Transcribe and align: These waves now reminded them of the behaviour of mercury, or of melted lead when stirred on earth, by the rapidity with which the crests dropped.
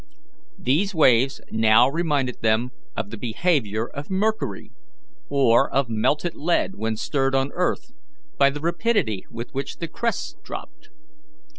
These 0.57 0.95
waves 0.95 1.41
now 1.51 1.87
reminded 1.87 2.41
them 2.41 2.71
of 2.97 3.11
the 3.11 3.17
behaviour 3.19 3.87
of 3.87 4.09
mercury, 4.09 4.71
or 5.29 5.69
of 5.71 5.89
melted 5.89 6.33
lead 6.33 6.71
when 6.73 6.97
stirred 6.97 7.35
on 7.35 7.51
earth, 7.53 7.91
by 8.39 8.49
the 8.49 8.61
rapidity 8.61 9.27
with 9.29 9.51
which 9.53 9.77
the 9.77 9.87
crests 9.87 10.35
dropped. 10.43 10.89